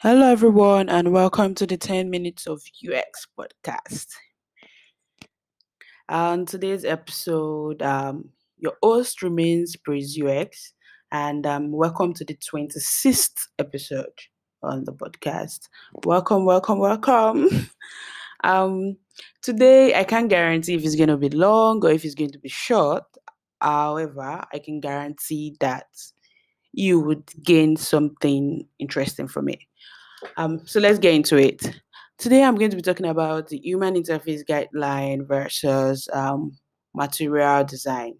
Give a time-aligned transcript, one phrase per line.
[0.00, 4.06] Hello, everyone, and welcome to the 10 Minutes of UX podcast.
[6.08, 10.72] On today's episode, um, your host remains Praise UX,
[11.10, 14.06] and um, welcome to the 26th episode
[14.62, 15.62] on the podcast.
[16.04, 17.68] Welcome, welcome, welcome.
[18.44, 18.96] um,
[19.42, 22.38] today, I can't guarantee if it's going to be long or if it's going to
[22.38, 23.02] be short.
[23.60, 25.88] However, I can guarantee that
[26.72, 29.58] you would gain something interesting from it.
[30.36, 31.80] Um, so let's get into it.
[32.18, 36.58] Today, I'm going to be talking about the human interface guideline versus um,
[36.94, 38.14] material design.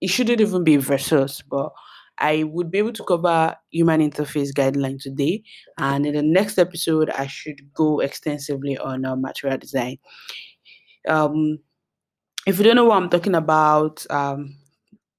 [0.00, 1.72] It shouldn't even be versus, but
[2.18, 5.42] I would be able to cover human interface guideline today.
[5.78, 9.98] And in the next episode, I should go extensively on uh, material design.
[11.06, 11.58] Um,
[12.46, 14.56] if you don't know what I'm talking about, um,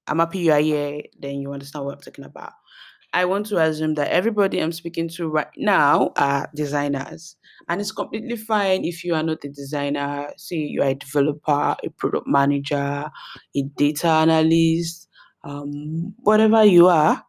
[0.06, 2.52] I'm you are here, then you understand what I'm talking about.
[3.12, 7.36] I want to assume that everybody I'm speaking to right now are designers.
[7.68, 10.30] And it's completely fine if you are not a designer.
[10.36, 13.10] Say you are a developer, a product manager,
[13.56, 15.08] a data analyst,
[15.44, 17.24] um, whatever you are.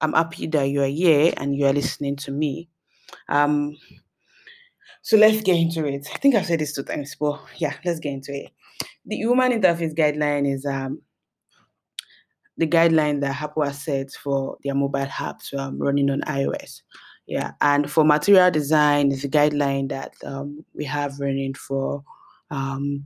[0.00, 2.68] I'm happy that you are here and you are listening to me.
[3.28, 3.76] Um,
[5.02, 6.06] so let's get into it.
[6.14, 8.52] I think I've said this two times, but yeah, let's get into it.
[9.04, 11.02] The human interface guideline is um,
[12.56, 16.82] the guideline that Apple has set for their mobile apps um, running on iOS.
[17.26, 22.02] Yeah, and for material design is the guideline that um, we have running for
[22.50, 23.04] um,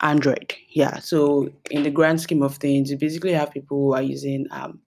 [0.00, 0.54] Android.
[0.70, 4.46] Yeah, so in the grand scheme of things, you basically have people who are using
[4.50, 4.80] um,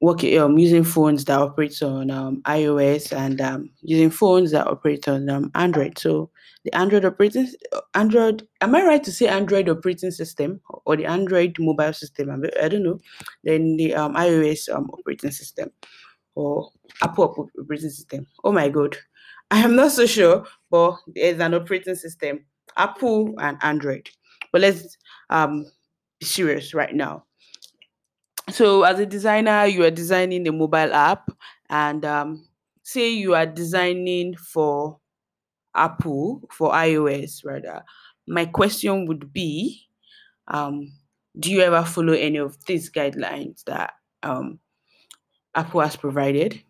[0.00, 5.08] working um, using phones that operate on um, iOS and um, using phones that operate
[5.08, 5.98] on um, Android.
[5.98, 6.30] So
[6.64, 7.48] the Android operating
[7.94, 12.30] Android, am I right to say Android operating system or the Android mobile system?
[12.60, 13.00] I, don't know.
[13.42, 15.70] Then the um, iOS um, operating system
[16.34, 16.70] or
[17.02, 18.26] Apple operating system.
[18.44, 18.96] Oh my god,
[19.50, 22.44] I am not so sure, but there's an operating system,
[22.76, 24.08] Apple and Android.
[24.52, 24.96] But let's
[25.30, 25.66] um
[26.20, 27.24] be serious right now
[28.50, 31.30] so as a designer you are designing a mobile app
[31.70, 32.46] and um,
[32.82, 34.98] say you are designing for
[35.74, 37.82] apple for ios rather
[38.26, 39.82] my question would be
[40.48, 40.92] um,
[41.38, 43.92] do you ever follow any of these guidelines that
[44.22, 44.58] um,
[45.54, 46.60] apple has provided?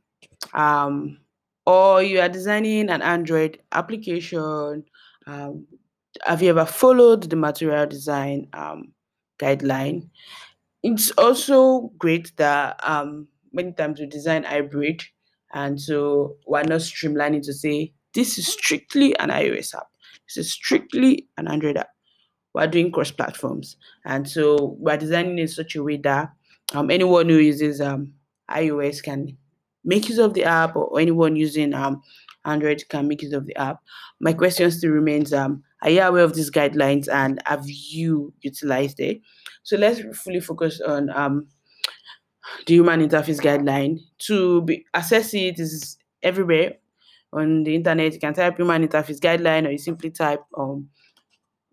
[0.52, 1.18] Um,
[1.64, 4.84] or you are designing an android application
[5.26, 5.66] um,
[6.24, 8.92] have you ever followed the material design um,
[9.38, 10.08] guideline
[10.82, 15.02] it's also great that um many times we design hybrid
[15.54, 19.86] and so we're not streamlining to say this is strictly an iOS app.
[20.26, 21.90] This is strictly an Android app.
[22.54, 23.76] We're doing cross platforms.
[24.04, 26.30] And so we're designing in such a way that
[26.74, 28.12] um, anyone who uses um,
[28.50, 29.36] iOS can
[29.84, 32.02] make use of the app or anyone using um,
[32.44, 33.78] Android can make use of the app.
[34.20, 39.00] My question still remains um, are you aware of these guidelines and have you utilized
[39.00, 39.20] it?
[39.62, 41.48] So let's fully focus on um,
[42.66, 43.98] the human interface guideline.
[44.26, 46.74] To be, access it is everywhere
[47.32, 48.14] on the internet.
[48.14, 50.88] You can type human interface guideline or you simply type um,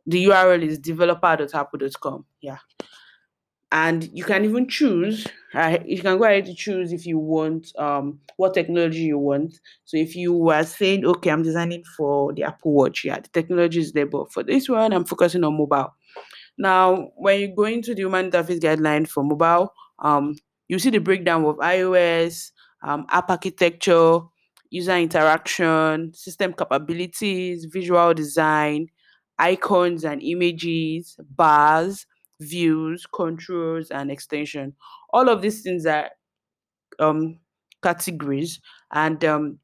[0.05, 2.25] the URL is developer.apple.com.
[2.41, 2.57] Yeah
[3.71, 7.71] and you can even choose uh, you can go ahead to choose if you want
[7.79, 9.53] um what technology you want.
[9.85, 13.79] So if you were saying okay i'm designing for the apple watch yeah the technology
[13.79, 15.93] is there but for this one i'm focusing on mobile.
[16.57, 20.35] Now when you go into the human interface guideline for mobile um
[20.67, 22.51] you see the breakdown of ios
[22.83, 24.19] um, app architecture
[24.69, 28.87] user interaction system capabilities visual design
[29.39, 32.05] icons and images bars
[32.40, 34.73] views, controls, and extension.
[35.12, 36.09] All of these things are
[37.00, 37.40] um,
[37.84, 38.59] categories
[38.91, 39.59] and um,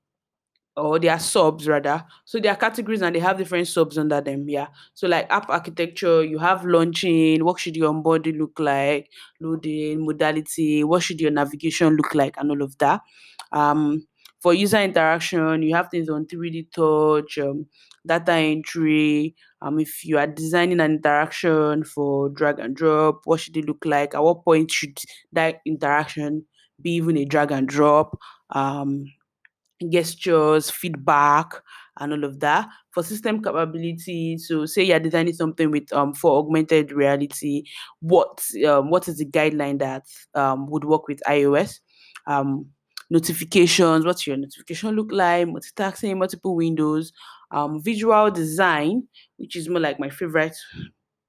[0.77, 2.03] or they are subs rather.
[2.25, 4.47] So they are categories and they have different subs under them.
[4.49, 4.67] Yeah.
[4.93, 9.09] So like app architecture, you have launching, what should your onboarding look like,
[9.41, 13.01] loading, modality, what should your navigation look like, and all of that.
[13.51, 14.07] Um,
[14.41, 17.67] for user interaction, you have things on 3D touch, um,
[18.05, 19.35] data entry.
[19.61, 23.85] Um, if you are designing an interaction for drag and drop, what should it look
[23.85, 24.15] like?
[24.15, 24.97] At what point should
[25.33, 26.45] that interaction
[26.81, 28.17] be even a drag and drop?
[28.49, 29.05] Um,
[29.89, 31.51] gestures, feedback,
[31.99, 32.67] and all of that.
[32.91, 37.63] For system capability, so say you're designing something with um for augmented reality,
[38.01, 40.03] what um, what is the guideline that
[40.35, 41.79] um would work with iOS?
[42.27, 42.67] Um,
[43.11, 47.13] notifications, what's your notification look like, multitasking, multiple windows,
[47.51, 49.03] um, visual design,
[49.37, 50.55] which is more like my favorite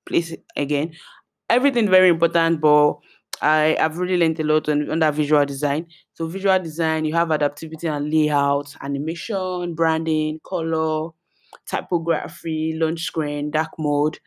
[0.07, 0.93] place again.
[1.51, 2.95] Everything very important, but
[3.43, 5.87] I have really learned a lot on that visual design.
[6.15, 11.11] So visual design, you have adaptivity and layout, animation, branding, color,
[11.69, 14.19] typography, launch screen, dark mode,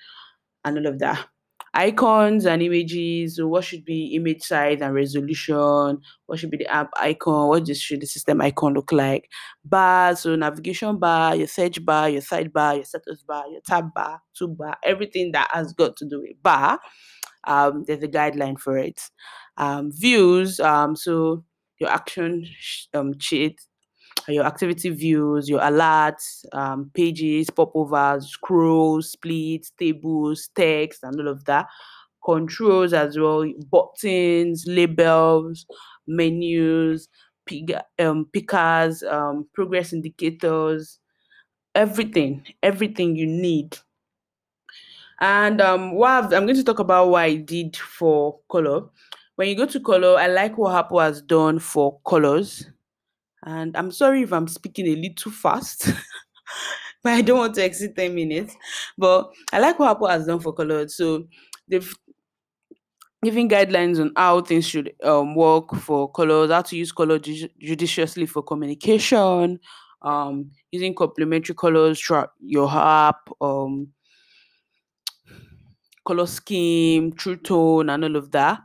[0.66, 1.28] and all of that.
[1.76, 3.38] Icons and images.
[3.42, 6.00] What should be image size and resolution?
[6.26, 7.50] What should be the app icon?
[7.50, 9.30] What should the system icon look like?
[9.66, 14.22] Bars, so navigation bar, your search bar, your sidebar, your status bar, your tab bar,
[14.40, 16.80] toolbar, everything that has got to do with bar.
[17.44, 19.02] Um, there's a guideline for it.
[19.58, 21.44] Um, views, um, so
[21.80, 22.48] your action
[22.94, 23.60] um, sheet,
[24.28, 31.46] your activity views, your alerts, um, pages, popovers, scrolls, splits, tables, text, and all of
[31.46, 31.68] that.
[32.24, 35.66] Controls as well, buttons, labels,
[36.08, 37.08] menus,
[37.46, 37.70] pick,
[38.00, 41.00] um, pickers, um, progress indicators,
[41.76, 43.78] everything, everything you need.
[45.20, 48.86] And um, what I'm going to talk about what I did for color.
[49.36, 52.70] When you go to color, I like what Apple has done for colors
[53.46, 55.86] and I'm sorry if I'm speaking a little too fast,
[57.04, 58.56] but I don't want to exceed 10 minutes.
[58.98, 60.98] But I like what Apple has done for colors.
[60.98, 61.28] So
[61.68, 61.94] they've
[63.24, 67.50] given guidelines on how things should um, work for colors, how to use color ju-
[67.60, 69.60] judiciously for communication,
[70.02, 73.90] um, using complementary colors throughout your app, um,
[76.04, 78.60] color scheme, true tone, and all of that.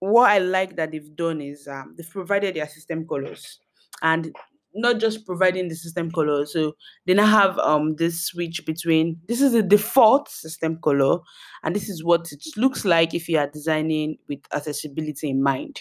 [0.00, 3.58] What I like that they've done is um, they've provided their system colors
[4.02, 4.34] and
[4.74, 6.46] not just providing the system color.
[6.46, 11.18] So they now have um this switch between this is the default system color,
[11.62, 15.80] and this is what it looks like if you are designing with accessibility in mind.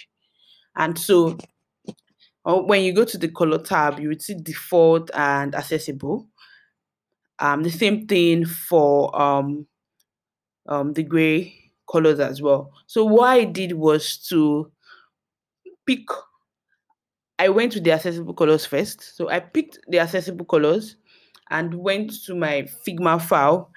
[0.75, 1.37] And so
[2.45, 6.27] uh, when you go to the color tab, you would see default and accessible.
[7.39, 9.67] Um, the same thing for um,
[10.67, 11.53] um the gray
[11.91, 12.71] colors as well.
[12.87, 14.71] So what I did was to
[15.85, 16.05] pick
[17.39, 19.15] I went to the accessible colors first.
[19.15, 20.95] So I picked the accessible colors
[21.49, 23.71] and went to my Figma file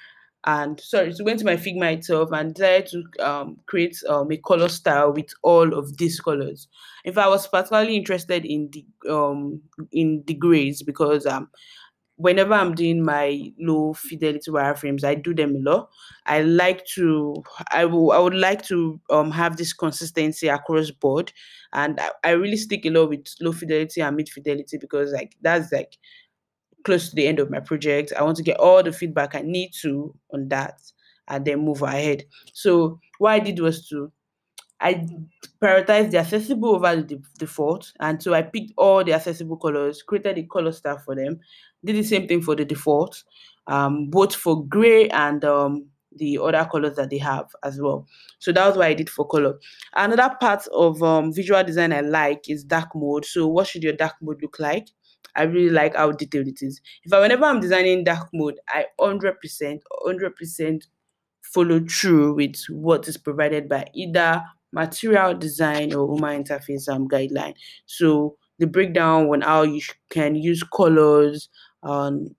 [0.46, 4.38] and sorry, so went to my Figma itself and decided to um, create um, a
[4.38, 6.66] color style with all of these colors.
[7.04, 9.60] If I was particularly interested in the um
[9.92, 11.50] in the grays because um
[12.20, 15.90] whenever I'm doing my low fidelity wireframes, I do them a lot.
[16.26, 21.32] I like to, I will, I would like to um have this consistency across board,
[21.72, 25.36] and I, I really stick a lot with low fidelity and mid fidelity because like
[25.40, 25.96] that's like
[26.84, 28.12] close to the end of my project.
[28.16, 30.80] I want to get all the feedback I need to on that,
[31.28, 32.24] and then move ahead.
[32.52, 34.12] So what I did was to
[34.80, 35.06] I
[35.62, 37.92] prioritized the accessible over the default.
[38.00, 41.40] And so I picked all the accessible colors, created a color style for them,
[41.84, 43.22] did the same thing for the default,
[43.66, 45.86] um, both for gray and um,
[46.16, 48.06] the other colors that they have as well.
[48.38, 49.58] So that was what I did for color.
[49.94, 53.24] Another part of um, visual design I like is dark mode.
[53.24, 54.88] So what should your dark mode look like?
[55.36, 56.80] I really like how detailed it is.
[57.04, 59.34] If I whenever I'm designing dark mode, I 100%
[60.06, 60.82] 100%
[61.42, 67.54] follow through with what is provided by either material design or human interface um, guideline.
[67.86, 69.80] So the breakdown on how you
[70.10, 71.48] can use colors,
[71.82, 72.34] um,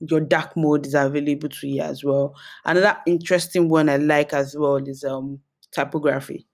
[0.00, 2.34] your dark mode is available to you as well.
[2.64, 5.40] Another interesting one I like as well is um
[5.72, 6.46] typography.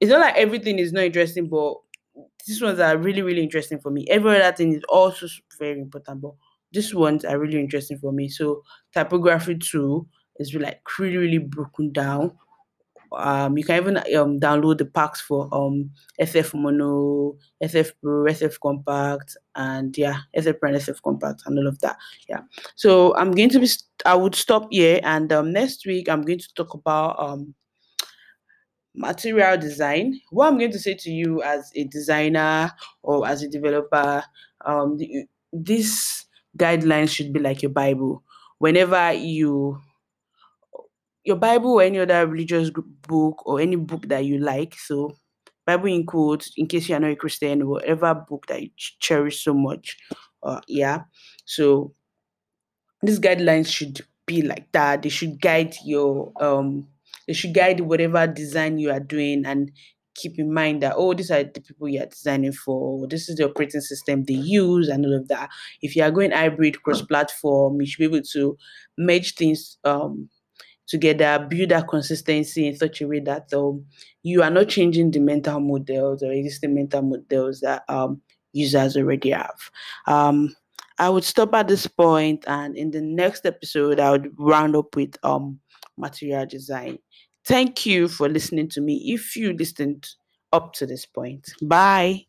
[0.00, 1.74] It's not like everything is not interesting, but
[2.46, 4.06] these ones are really, really interesting for me.
[4.10, 5.26] Every other thing is also
[5.58, 6.32] very important, but
[6.72, 8.28] these ones are really interesting for me.
[8.28, 10.06] So typography too
[10.38, 12.32] is like really, really broken down
[13.18, 15.90] um, you can even um, download the packs for um,
[16.20, 21.66] SF Mono, SF Pro, SF Compact, and yeah, SF Pro and SF Compact, and all
[21.66, 21.96] of that.
[22.28, 22.40] Yeah.
[22.76, 23.68] So I'm going to be.
[24.04, 27.54] I would stop here, and um, next week I'm going to talk about um,
[28.94, 30.20] material design.
[30.30, 34.22] What I'm going to say to you as a designer or as a developer,
[34.64, 36.26] um, the, this
[36.58, 38.22] guidelines should be like your Bible.
[38.58, 39.80] Whenever you
[41.24, 42.70] your Bible or any other religious
[43.08, 44.74] book or any book that you like.
[44.74, 45.16] So,
[45.66, 49.42] Bible in quotes, in case you are not a Christian, whatever book that you cherish
[49.42, 49.96] so much.
[50.42, 51.02] Uh, yeah.
[51.46, 51.94] So,
[53.02, 55.02] these guidelines should be like that.
[55.02, 56.88] They should guide your um.
[57.26, 59.70] They should guide whatever design you are doing and
[60.14, 63.36] keep in mind that oh these are the people you are designing for this is
[63.36, 65.50] the operating system they use and all of that
[65.82, 68.56] if you are going hybrid cross platform you should be able to
[68.96, 70.28] merge things um
[70.86, 73.84] together, build that consistency in such a way that um,
[74.22, 78.20] you are not changing the mental models or existing mental models that um,
[78.52, 79.70] users already have.
[80.06, 80.54] Um,
[80.98, 84.94] I would stop at this point, and in the next episode, I would round up
[84.94, 85.58] with um,
[85.96, 86.98] material design.
[87.46, 90.08] Thank you for listening to me if you listened
[90.52, 91.52] up to this point.
[91.62, 92.26] Bye.